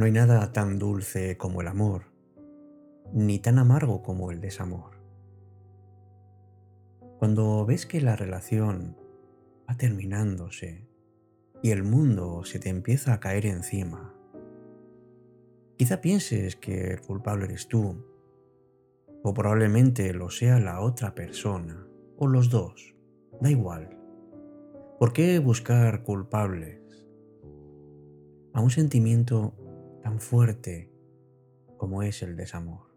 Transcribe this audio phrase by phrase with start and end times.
[0.00, 2.04] No hay nada tan dulce como el amor,
[3.12, 4.92] ni tan amargo como el desamor.
[7.18, 8.96] Cuando ves que la relación
[9.68, 10.88] va terminándose
[11.62, 14.14] y el mundo se te empieza a caer encima,
[15.76, 18.02] quizá pienses que el culpable eres tú,
[19.22, 22.96] o probablemente lo sea la otra persona, o los dos,
[23.38, 23.98] da igual.
[24.98, 26.80] ¿Por qué buscar culpables
[28.54, 29.52] a un sentimiento
[30.02, 30.92] tan fuerte
[31.76, 32.90] como es el desamor?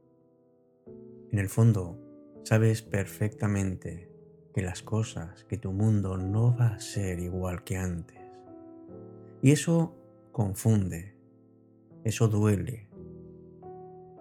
[1.32, 2.00] En el fondo,
[2.44, 4.12] sabes perfectamente
[4.54, 8.20] que las cosas, que tu mundo no va a ser igual que antes.
[9.42, 9.96] Y eso
[10.32, 11.18] confunde,
[12.04, 12.88] eso duele,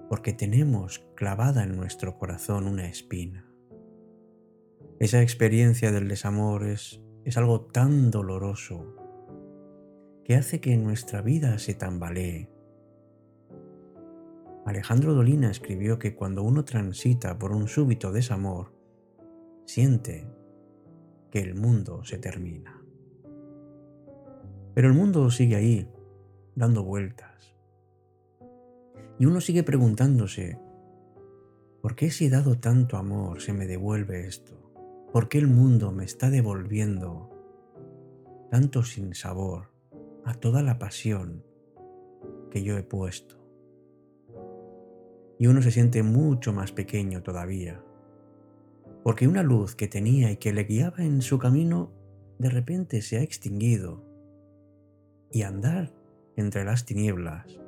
[0.08, 3.46] porque tenemos clavada en nuestro corazón una espina.
[4.98, 8.96] Esa experiencia del desamor es, es algo tan doloroso
[10.24, 12.48] que hace que nuestra vida se tambalee.
[14.64, 18.72] Alejandro Dolina escribió que cuando uno transita por un súbito desamor,
[19.64, 20.28] siente
[21.30, 22.80] que el mundo se termina.
[24.74, 25.88] Pero el mundo sigue ahí,
[26.54, 27.56] dando vueltas.
[29.18, 30.60] Y uno sigue preguntándose,
[31.80, 34.72] ¿por qué si he dado tanto amor se me devuelve esto?
[35.12, 37.30] ¿Por qué el mundo me está devolviendo
[38.50, 39.72] tanto sin sabor
[40.24, 41.44] a toda la pasión
[42.50, 43.41] que yo he puesto?
[45.42, 47.82] Y uno se siente mucho más pequeño todavía
[49.02, 51.92] porque una luz que tenía y que le guiaba en su camino
[52.38, 54.04] de repente se ha extinguido.
[55.32, 55.92] Y andar
[56.36, 57.60] entre las tinieblas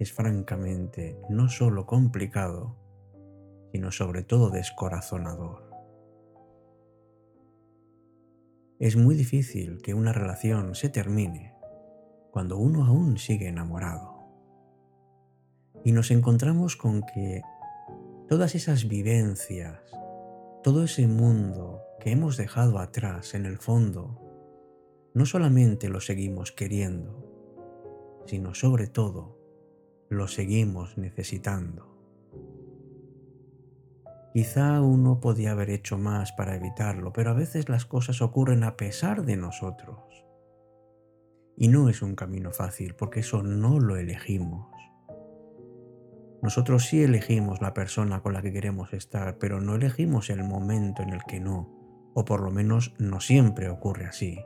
[0.00, 2.76] es francamente no solo complicado,
[3.70, 5.70] sino sobre todo descorazonador.
[8.80, 11.54] Es muy difícil que una relación se termine
[12.32, 14.15] cuando uno aún sigue enamorado.
[15.86, 17.42] Y nos encontramos con que
[18.28, 19.78] todas esas vivencias,
[20.64, 24.20] todo ese mundo que hemos dejado atrás en el fondo,
[25.14, 29.38] no solamente lo seguimos queriendo, sino sobre todo
[30.08, 31.96] lo seguimos necesitando.
[34.34, 38.76] Quizá uno podía haber hecho más para evitarlo, pero a veces las cosas ocurren a
[38.76, 40.00] pesar de nosotros.
[41.56, 44.66] Y no es un camino fácil, porque eso no lo elegimos.
[46.46, 51.02] Nosotros sí elegimos la persona con la que queremos estar, pero no elegimos el momento
[51.02, 51.68] en el que no,
[52.14, 54.38] o por lo menos no siempre ocurre así.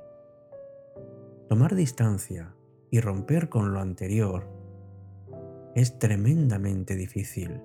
[1.51, 2.55] Tomar distancia
[2.91, 4.49] y romper con lo anterior
[5.75, 7.61] es tremendamente difícil.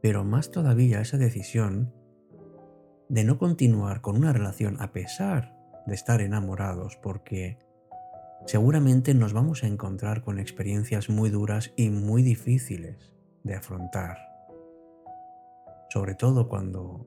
[0.00, 1.92] Pero más todavía esa decisión
[3.10, 5.54] de no continuar con una relación a pesar
[5.86, 7.58] de estar enamorados porque
[8.46, 13.12] seguramente nos vamos a encontrar con experiencias muy duras y muy difíciles
[13.44, 14.18] de afrontar.
[15.88, 17.06] Sobre todo cuando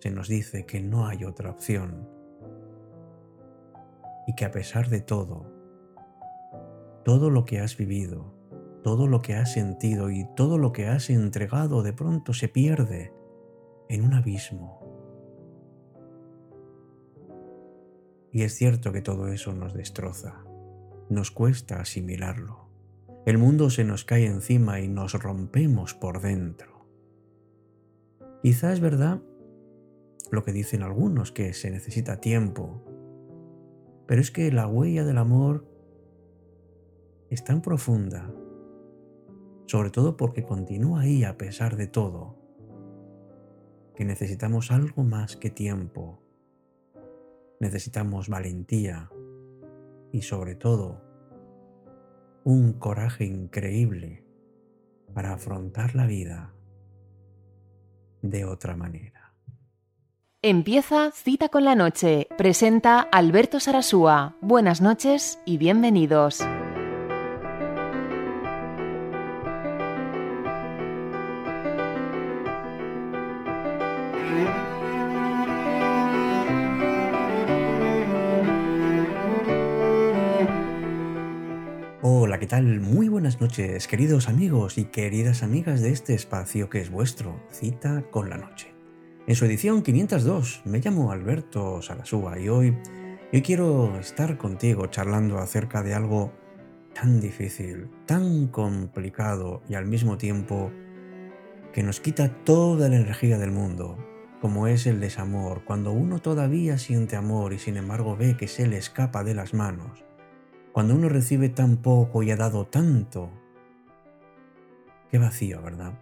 [0.00, 2.08] se nos dice que no hay otra opción
[4.26, 5.52] y que a pesar de todo,
[7.04, 8.34] todo lo que has vivido,
[8.82, 13.12] todo lo que has sentido y todo lo que has entregado de pronto se pierde
[13.88, 14.80] en un abismo.
[18.32, 20.45] Y es cierto que todo eso nos destroza
[21.08, 22.66] nos cuesta asimilarlo.
[23.24, 26.86] El mundo se nos cae encima y nos rompemos por dentro.
[28.42, 29.22] Quizá es verdad
[30.30, 32.84] lo que dicen algunos, que se necesita tiempo,
[34.06, 35.66] pero es que la huella del amor
[37.30, 38.32] es tan profunda,
[39.66, 42.36] sobre todo porque continúa ahí a pesar de todo,
[43.96, 46.22] que necesitamos algo más que tiempo.
[47.58, 49.10] Necesitamos valentía,
[50.12, 51.02] y sobre todo
[52.44, 54.24] un coraje increíble
[55.14, 56.54] para afrontar la vida
[58.22, 59.34] de otra manera.
[60.42, 62.28] Empieza Cita con la Noche.
[62.38, 64.36] Presenta Alberto Sarasúa.
[64.40, 66.40] Buenas noches y bienvenidos.
[82.46, 82.80] ¿Qué tal?
[82.80, 88.04] Muy buenas noches, queridos amigos y queridas amigas de este espacio que es vuestro, Cita
[88.12, 88.72] con la Noche.
[89.26, 92.78] En su edición 502 me llamo Alberto Sarasúa y hoy,
[93.32, 96.32] hoy quiero estar contigo charlando acerca de algo
[96.94, 100.70] tan difícil, tan complicado y al mismo tiempo
[101.72, 103.98] que nos quita toda la energía del mundo,
[104.40, 108.68] como es el desamor, cuando uno todavía siente amor y sin embargo ve que se
[108.68, 110.05] le escapa de las manos
[110.76, 113.30] Cuando uno recibe tan poco y ha dado tanto,
[115.10, 115.94] qué vacío, ¿verdad?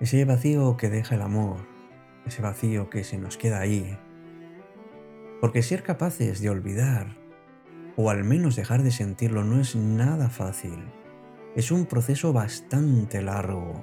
[0.00, 1.66] Ese vacío que deja el amor,
[2.26, 3.96] ese vacío que se nos queda ahí.
[5.40, 7.16] Porque ser capaces de olvidar,
[7.96, 10.84] o al menos dejar de sentirlo, no es nada fácil.
[11.56, 13.82] Es un proceso bastante largo,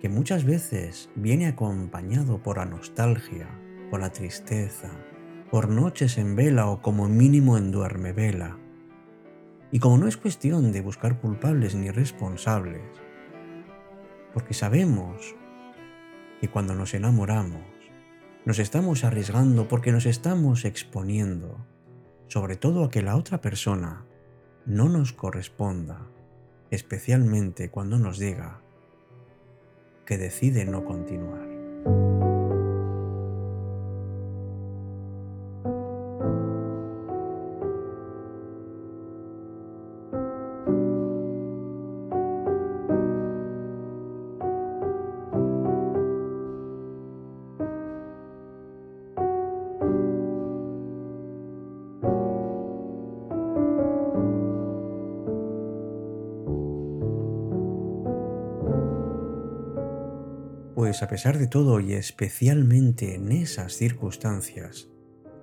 [0.00, 3.46] que muchas veces viene acompañado por la nostalgia,
[3.88, 4.90] por la tristeza,
[5.52, 8.58] por noches en vela o como mínimo en duerme vela.
[9.72, 12.82] Y como no es cuestión de buscar culpables ni responsables,
[14.32, 15.34] porque sabemos
[16.40, 17.64] que cuando nos enamoramos,
[18.44, 21.66] nos estamos arriesgando porque nos estamos exponiendo,
[22.28, 24.04] sobre todo a que la otra persona
[24.66, 26.06] no nos corresponda
[26.70, 28.60] especialmente cuando nos diga
[30.04, 31.55] que decide no continuar.
[60.86, 64.88] Pues a pesar de todo y especialmente en esas circunstancias,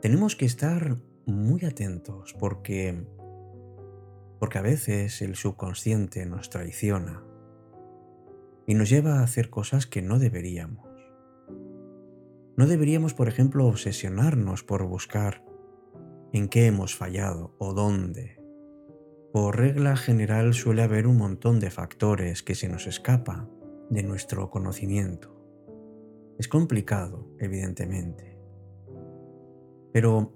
[0.01, 0.95] tenemos que estar
[1.25, 3.05] muy atentos porque
[4.39, 7.25] porque a veces el subconsciente nos traiciona
[8.65, 10.87] y nos lleva a hacer cosas que no deberíamos.
[12.55, 15.43] No deberíamos, por ejemplo, obsesionarnos por buscar
[16.31, 18.41] en qué hemos fallado o dónde.
[19.33, 23.49] Por regla general suele haber un montón de factores que se nos escapan
[23.93, 25.35] de nuestro conocimiento.
[26.37, 28.37] Es complicado, evidentemente.
[29.91, 30.33] Pero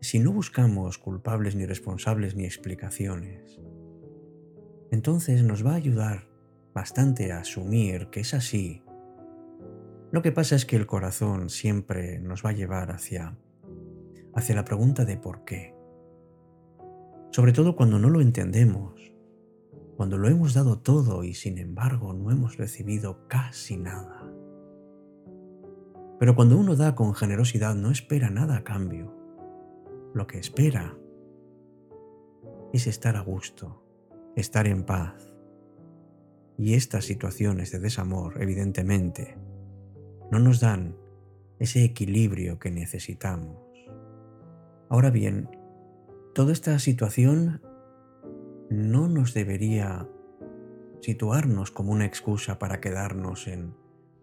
[0.00, 3.60] si no buscamos culpables ni responsables ni explicaciones,
[4.90, 6.28] entonces nos va a ayudar
[6.72, 8.82] bastante a asumir que es así.
[10.12, 13.36] Lo que pasa es que el corazón siempre nos va a llevar hacia
[14.38, 15.74] hacia la pregunta de por qué.
[17.30, 19.07] Sobre todo cuando no lo entendemos
[19.98, 24.32] cuando lo hemos dado todo y sin embargo no hemos recibido casi nada.
[26.20, 29.12] Pero cuando uno da con generosidad no espera nada a cambio.
[30.14, 30.96] Lo que espera
[32.72, 33.82] es estar a gusto,
[34.36, 35.34] estar en paz.
[36.56, 39.36] Y estas situaciones de desamor, evidentemente,
[40.30, 40.96] no nos dan
[41.58, 43.58] ese equilibrio que necesitamos.
[44.90, 45.50] Ahora bien,
[46.36, 47.62] toda esta situación
[48.70, 50.06] no nos debería
[51.00, 53.74] situarnos como una excusa para quedarnos en,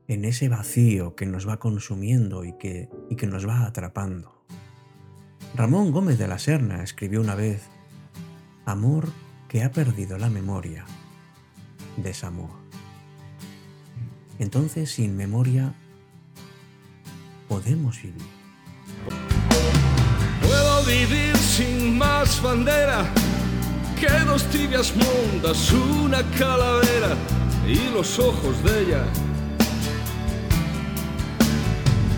[0.07, 4.44] en ese vacío que nos va consumiendo y que, y que nos va atrapando.
[5.56, 7.69] Ramón Gómez de la Serna escribió una vez,
[8.66, 9.09] Amor
[9.47, 10.85] que ha perdido la memoria,
[11.97, 12.49] desamor.
[14.40, 15.73] Entonces, sin memoria,
[17.47, 18.21] podemos vivir.
[20.42, 23.06] Puedo vivir sin más bandera
[24.07, 27.16] que dos tibias mundas, una calavera
[27.68, 29.04] y los ojos de ella.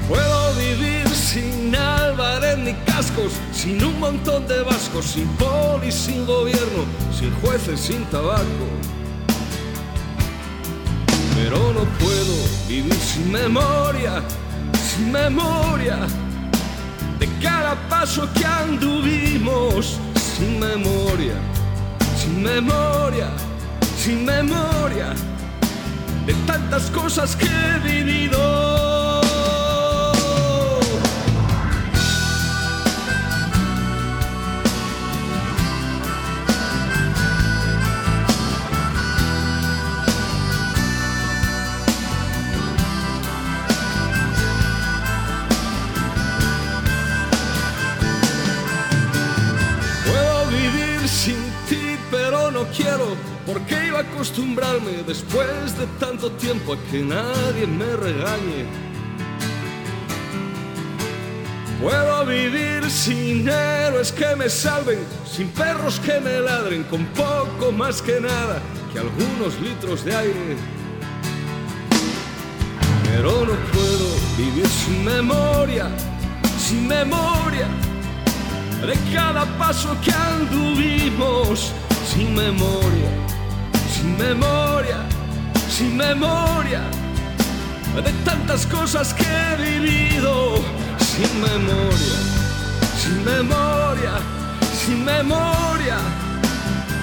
[0.08, 6.86] Puedo vivir sin Álvarez ni cascos, sin un montón de vascos, sin poli, sin gobierno,
[7.18, 8.68] sin jueces, sin tabaco.
[11.36, 12.36] Pero no puedo
[12.68, 14.24] vivir sin memoria,
[14.74, 15.98] sin memoria
[17.20, 19.98] de cada paso que anduvimos,
[20.38, 21.36] sin memoria
[22.28, 23.30] sin memoria,
[23.98, 25.14] sin memoria
[26.26, 28.97] de tantas cosas que he vivido.
[52.78, 58.66] Quiero, porque iba a acostumbrarme después de tanto tiempo a que nadie me regañe.
[61.82, 68.02] Puedo vivir sin héroes que me salven, sin perros que me ladren, con poco más
[68.02, 68.62] que nada
[68.94, 70.56] que algunos litros de aire.
[73.06, 74.08] Pero no puedo
[74.38, 75.88] vivir sin memoria,
[76.60, 77.68] sin memoria
[78.86, 81.74] de cada paso que anduvimos
[82.14, 83.10] sin memoria,
[83.94, 85.00] sin memoria,
[85.70, 86.82] sin memoria
[88.04, 90.64] de tantas cosas que he vivido,
[91.00, 92.18] sin memoria,
[93.02, 94.14] sin memoria,
[94.80, 95.98] sin memoria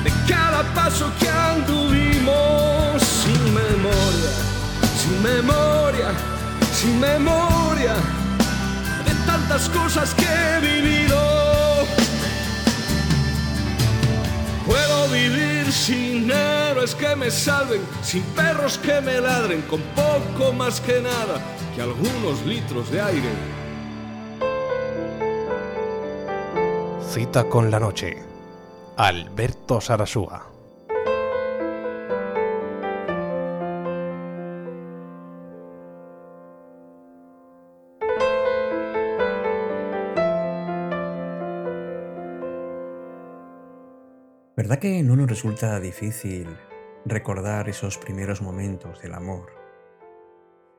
[0.05, 4.31] de cada paso que anduvimos, sin memoria,
[5.01, 6.09] sin memoria,
[6.73, 7.95] sin memoria
[9.07, 10.74] de tantas cosas que he vivido.
[16.85, 21.41] Héroes que me salven, sin perros que me ladren, con poco más que nada
[21.75, 23.29] que algunos litros de aire.
[27.11, 28.19] Cita con la noche.
[28.97, 30.51] Alberto Sarasúa.
[44.57, 46.47] ¿Verdad que no nos resulta difícil
[47.05, 49.53] recordar esos primeros momentos del amor?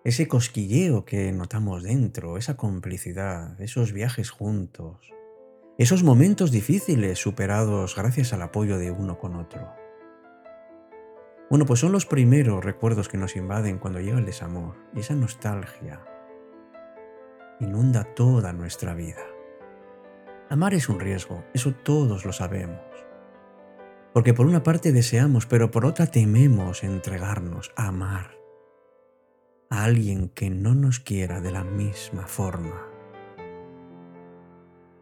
[0.03, 5.11] Ese cosquilleo que notamos dentro, esa complicidad, esos viajes juntos,
[5.77, 9.73] esos momentos difíciles superados gracias al apoyo de uno con otro.
[11.49, 15.15] Bueno, pues son los primeros recuerdos que nos invaden cuando llega el desamor y esa
[15.15, 16.01] nostalgia
[17.59, 19.23] inunda toda nuestra vida.
[20.49, 22.94] Amar es un riesgo, eso todos lo sabemos.
[24.15, 28.31] Porque por una parte deseamos, pero por otra tememos entregarnos a amar
[29.69, 32.87] a alguien que no nos quiera de la misma forma.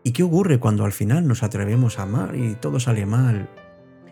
[0.01, 3.51] ¿Y qué ocurre cuando al final nos atrevemos a amar y todo sale mal?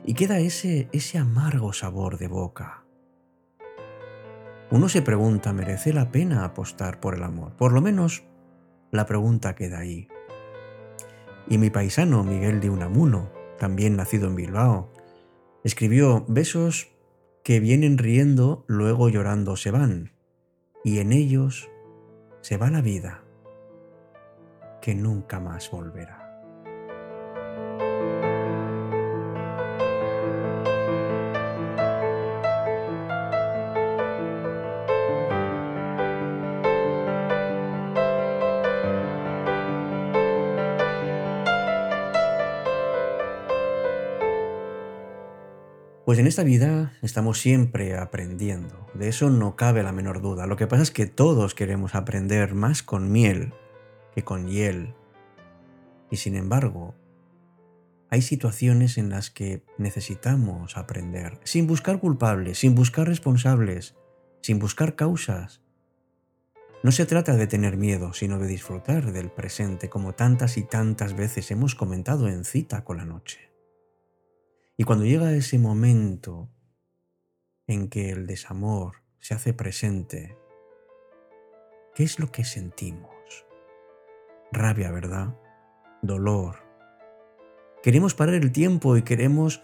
[0.05, 2.85] Y queda ese, ese amargo sabor de boca.
[4.69, 7.57] Uno se pregunta, ¿merece la pena apostar por el amor?
[7.57, 8.23] Por lo menos
[8.91, 10.07] la pregunta queda ahí.
[11.49, 14.91] Y mi paisano Miguel de Unamuno, también nacido en Bilbao,
[15.63, 16.87] escribió besos
[17.43, 20.13] que vienen riendo, luego llorando se van,
[20.83, 21.69] y en ellos
[22.41, 23.23] se va la vida,
[24.81, 26.20] que nunca más volverá.
[46.11, 50.45] Pues en esta vida estamos siempre aprendiendo, de eso no cabe la menor duda.
[50.45, 53.53] Lo que pasa es que todos queremos aprender más con miel
[54.13, 54.93] que con hiel.
[56.09, 56.95] Y sin embargo,
[58.09, 63.95] hay situaciones en las que necesitamos aprender, sin buscar culpables, sin buscar responsables,
[64.41, 65.61] sin buscar causas.
[66.83, 71.15] No se trata de tener miedo, sino de disfrutar del presente, como tantas y tantas
[71.15, 73.50] veces hemos comentado en cita con la noche.
[74.81, 76.49] Y cuando llega ese momento
[77.67, 80.35] en que el desamor se hace presente,
[81.93, 83.45] ¿qué es lo que sentimos?
[84.51, 85.37] Rabia, ¿verdad?
[86.01, 86.63] Dolor.
[87.83, 89.61] Queremos parar el tiempo y queremos,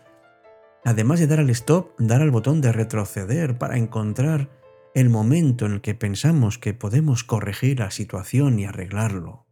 [0.86, 4.52] además de dar al stop, dar al botón de retroceder para encontrar
[4.94, 9.47] el momento en el que pensamos que podemos corregir la situación y arreglarlo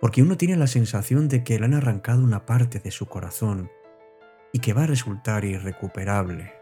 [0.00, 3.70] porque uno tiene la sensación de que le han arrancado una parte de su corazón
[4.52, 6.52] y que va a resultar irrecuperable.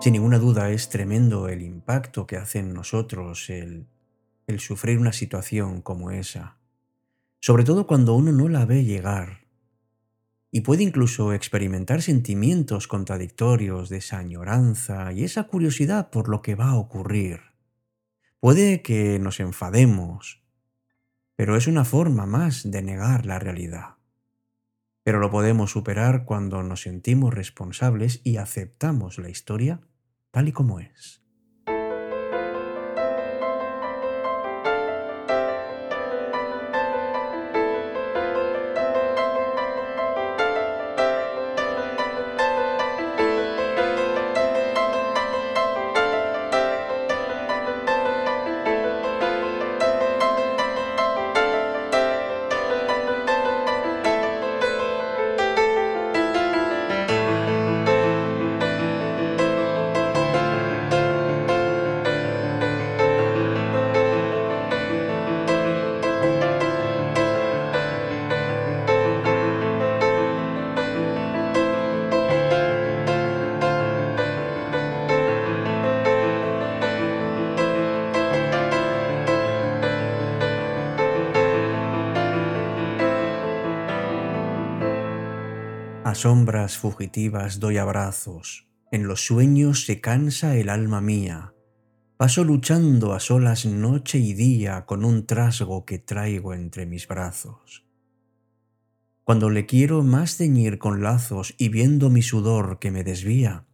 [0.00, 3.86] Sin ninguna duda es tremendo el impacto que hace en nosotros el
[4.48, 6.56] el sufrir una situación como esa,
[7.38, 9.46] sobre todo cuando uno no la ve llegar,
[10.50, 16.54] y puede incluso experimentar sentimientos contradictorios de esa añoranza y esa curiosidad por lo que
[16.54, 17.40] va a ocurrir.
[18.40, 20.42] Puede que nos enfademos,
[21.36, 23.96] pero es una forma más de negar la realidad.
[25.02, 29.80] Pero lo podemos superar cuando nos sentimos responsables y aceptamos la historia
[30.30, 31.17] tal y como es.
[86.18, 91.54] Sombras fugitivas doy abrazos, en los sueños se cansa el alma mía.
[92.16, 97.86] Paso luchando a solas noche y día con un trasgo que traigo entre mis brazos.
[99.22, 103.68] Cuando le quiero más ceñir con lazos y viendo mi sudor que me desvía,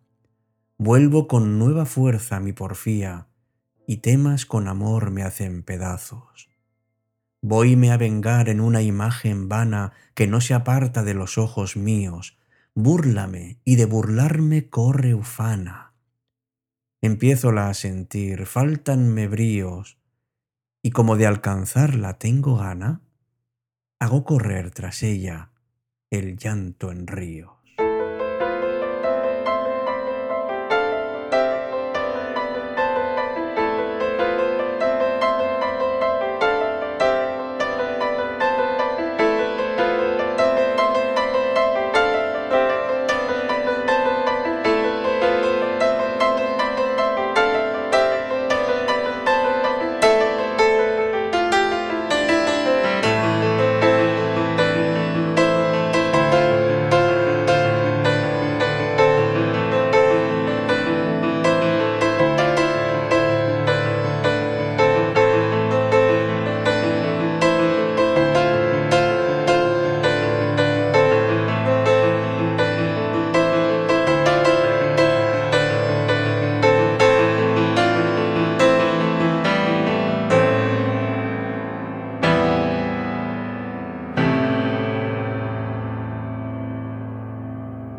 [0.77, 3.27] vuelvo con nueva fuerza mi porfía
[3.87, 6.51] y temas con amor me hacen pedazos.
[7.47, 12.39] Voyme a vengar en una imagen vana que no se aparta de los ojos míos,
[12.75, 15.93] búrlame y de burlarme corre ufana.
[17.03, 19.99] Empiézola a sentir, faltanme bríos,
[20.83, 23.03] y como de alcanzarla tengo gana,
[23.99, 25.51] hago correr tras ella
[26.09, 27.54] el llanto en río.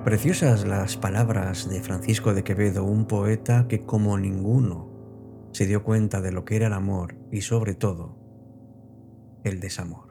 [0.05, 6.21] Preciosas las palabras de Francisco de Quevedo, un poeta que como ninguno se dio cuenta
[6.21, 8.15] de lo que era el amor y sobre todo
[9.43, 10.04] el desamor.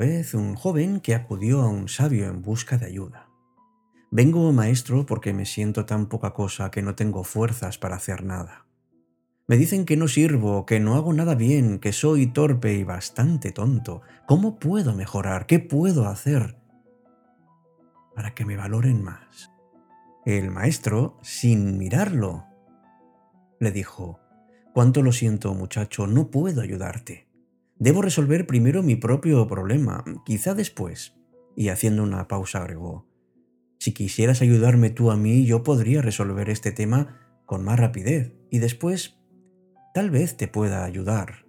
[0.00, 3.28] Vez un joven que acudió a un sabio en busca de ayuda.
[4.10, 8.64] Vengo, maestro, porque me siento tan poca cosa que no tengo fuerzas para hacer nada.
[9.46, 13.52] Me dicen que no sirvo, que no hago nada bien, que soy torpe y bastante
[13.52, 14.00] tonto.
[14.26, 15.44] ¿Cómo puedo mejorar?
[15.44, 16.56] ¿Qué puedo hacer
[18.14, 19.52] para que me valoren más?
[20.24, 22.46] El maestro, sin mirarlo,
[23.58, 24.18] le dijo,
[24.72, 27.29] Cuánto lo siento, muchacho, no puedo ayudarte.
[27.80, 31.16] Debo resolver primero mi propio problema, quizá después.
[31.56, 33.10] Y haciendo una pausa agregó,
[33.78, 38.58] si quisieras ayudarme tú a mí, yo podría resolver este tema con más rapidez y
[38.58, 39.18] después
[39.94, 41.46] tal vez te pueda ayudar.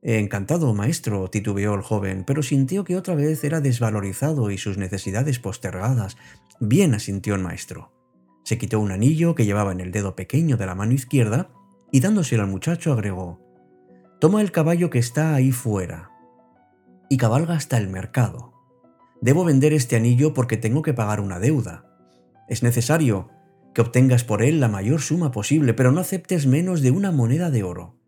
[0.00, 5.40] Encantado, maestro, titubeó el joven, pero sintió que otra vez era desvalorizado y sus necesidades
[5.40, 6.16] postergadas.
[6.60, 7.92] Bien, asintió el maestro.
[8.44, 11.50] Se quitó un anillo que llevaba en el dedo pequeño de la mano izquierda
[11.90, 13.45] y dándoselo al muchacho agregó,
[14.18, 16.10] Toma el caballo que está ahí fuera
[17.10, 18.54] y cabalga hasta el mercado.
[19.20, 21.84] Debo vender este anillo porque tengo que pagar una deuda.
[22.48, 23.28] Es necesario
[23.74, 27.50] que obtengas por él la mayor suma posible, pero no aceptes menos de una moneda
[27.50, 27.98] de oro.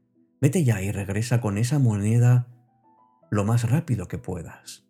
[0.40, 2.48] Vete ya y regresa con esa moneda
[3.30, 4.86] lo más rápido que puedas.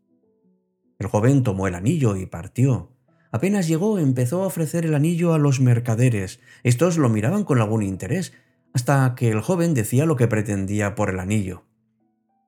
[1.00, 2.92] El joven tomó el anillo y partió.
[3.32, 6.40] Apenas llegó empezó a ofrecer el anillo a los mercaderes.
[6.62, 8.32] Estos lo miraban con algún interés,
[8.74, 11.64] hasta que el joven decía lo que pretendía por el anillo.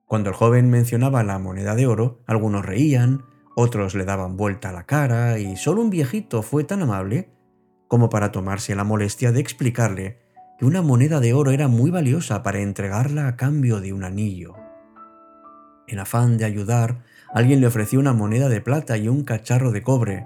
[0.05, 3.23] Cuando el joven mencionaba la moneda de oro, algunos reían,
[3.55, 7.29] otros le daban vuelta a la cara y solo un viejito fue tan amable
[7.87, 10.19] como para tomarse la molestia de explicarle
[10.57, 14.55] que una moneda de oro era muy valiosa para entregarla a cambio de un anillo.
[15.87, 17.03] En afán de ayudar,
[17.33, 20.25] alguien le ofreció una moneda de plata y un cacharro de cobre,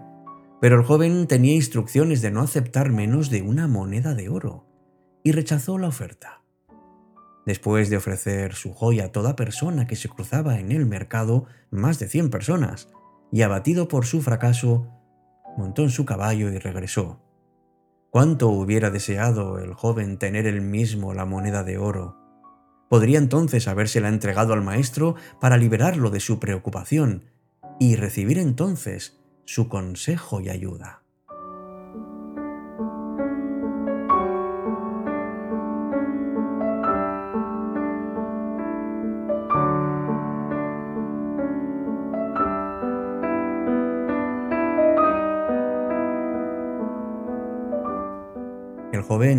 [0.62, 4.66] pero el joven tenía instrucciones de no aceptar menos de una moneda de oro
[5.26, 6.44] y rechazó la oferta.
[7.48, 11.98] Después de ofrecer su joya a toda persona que se cruzaba en el mercado, más
[11.98, 12.90] de 100 personas,
[13.32, 14.88] y abatido por su fracaso,
[15.58, 17.24] montó en su caballo y regresó.
[18.12, 22.18] Cuánto hubiera deseado el joven tener él mismo la moneda de oro.
[22.88, 27.32] Podría entonces habérsela entregado al maestro para liberarlo de su preocupación
[27.80, 31.05] y recibir entonces su consejo y ayuda.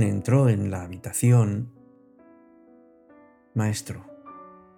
[0.02, 1.72] Entró en la habitación
[3.56, 4.04] Maestro,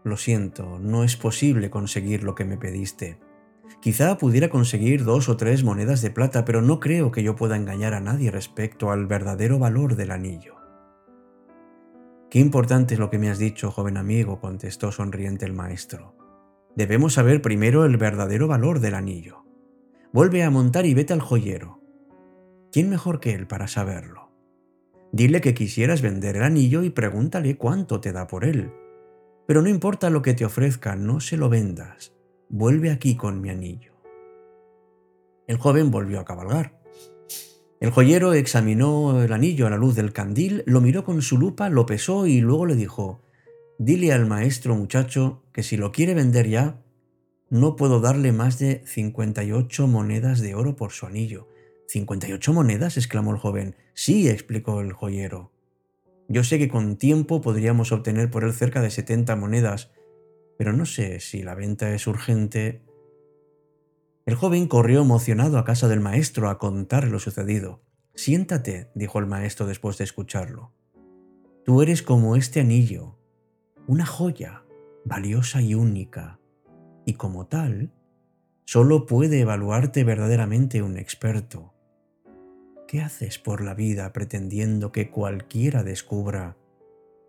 [0.05, 3.19] lo siento, no es posible conseguir lo que me pediste.
[3.81, 7.57] Quizá pudiera conseguir dos o tres monedas de plata, pero no creo que yo pueda
[7.57, 10.55] engañar a nadie respecto al verdadero valor del anillo.
[12.31, 16.15] Qué importante es lo que me has dicho, joven amigo, contestó sonriente el maestro.
[16.77, 19.45] Debemos saber primero el verdadero valor del anillo.
[20.13, 21.81] Vuelve a montar y vete al joyero.
[22.71, 24.28] ¿Quién mejor que él para saberlo?
[25.13, 28.71] Dile que quisieras vender el anillo y pregúntale cuánto te da por él.
[29.47, 32.13] Pero no importa lo que te ofrezca, no se lo vendas.
[32.51, 33.95] Vuelve aquí con mi anillo.
[35.47, 36.79] El joven volvió a cabalgar.
[37.81, 41.71] El joyero examinó el anillo a la luz del candil, lo miró con su lupa,
[41.71, 43.23] lo pesó y luego le dijo,
[43.79, 46.83] Dile al maestro muchacho que si lo quiere vender ya,
[47.49, 51.49] no puedo darle más de 58 monedas de oro por su anillo.
[51.89, 52.97] ¿58 monedas?
[52.97, 53.77] exclamó el joven.
[53.95, 55.53] Sí, explicó el joyero.
[56.29, 59.91] Yo sé que con tiempo podríamos obtener por él cerca de 70 monedas,
[60.59, 62.83] pero no sé si la venta es urgente
[64.29, 67.81] el joven corrió emocionado a casa del maestro a contar lo sucedido.
[68.15, 70.75] Siéntate, dijo el maestro después de escucharlo.
[71.65, 73.17] Tú eres como este anillo,
[73.87, 74.65] una joya,
[75.07, 76.41] valiosa y única,
[77.07, 77.95] y como tal,
[78.67, 81.73] solo puede evaluarte verdaderamente un experto.
[82.89, 86.57] ¿Qué haces por la vida pretendiendo que cualquiera descubra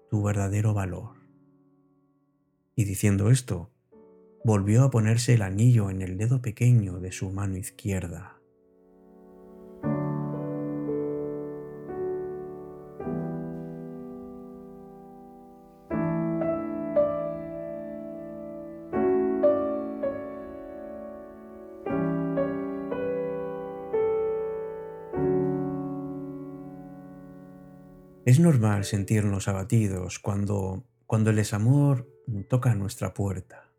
[0.10, 1.18] tu verdadero valor?
[2.78, 3.70] Y diciendo esto,
[4.46, 8.39] volvió a ponerse el anillo en el dedo pequeño de su mano izquierda.
[28.30, 32.08] Es normal sentirnos abatidos cuando, cuando el desamor
[32.48, 33.74] toca nuestra puerta.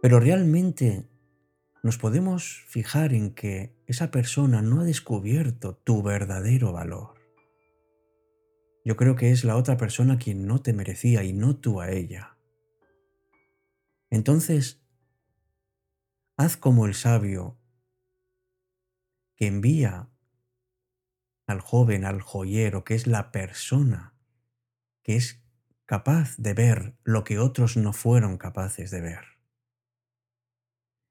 [0.00, 1.08] Pero realmente
[1.82, 7.14] nos podemos fijar en que esa persona no ha descubierto tu verdadero valor.
[8.84, 11.90] Yo creo que es la otra persona quien no te merecía y no tú a
[11.90, 12.38] ella.
[14.08, 14.84] Entonces,
[16.36, 17.58] haz como el sabio
[19.34, 20.09] que envía
[21.50, 24.14] al joven, al joyero, que es la persona
[25.02, 25.42] que es
[25.86, 29.24] capaz de ver lo que otros no fueron capaces de ver.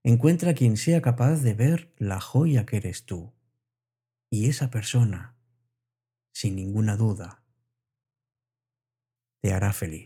[0.03, 3.33] Encuentra quien sea capaz de ver la joya que eres tú.
[4.29, 5.35] Y esa persona,
[6.31, 7.43] sin ninguna duda,
[9.41, 10.05] te hará feliz.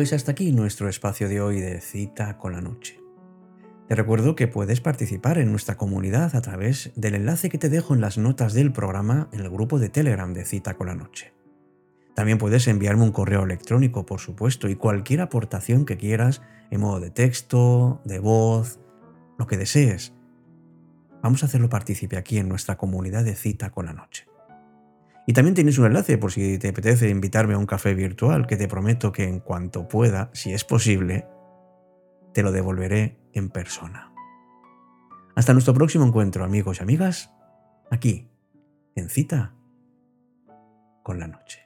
[0.00, 2.98] Pues hasta aquí nuestro espacio de hoy de cita con la noche.
[3.86, 7.92] Te recuerdo que puedes participar en nuestra comunidad a través del enlace que te dejo
[7.92, 11.34] en las notas del programa en el grupo de Telegram de Cita con la Noche.
[12.14, 16.98] También puedes enviarme un correo electrónico, por supuesto, y cualquier aportación que quieras en modo
[16.98, 18.80] de texto, de voz,
[19.38, 20.14] lo que desees.
[21.22, 24.29] Vamos a hacerlo partícipe aquí en nuestra comunidad de Cita con la Noche.
[25.26, 28.56] Y también tienes un enlace por si te apetece invitarme a un café virtual que
[28.56, 31.26] te prometo que en cuanto pueda, si es posible,
[32.32, 34.12] te lo devolveré en persona.
[35.36, 37.32] Hasta nuestro próximo encuentro, amigos y amigas,
[37.90, 38.30] aquí,
[38.94, 39.54] en cita
[41.02, 41.60] con la noche.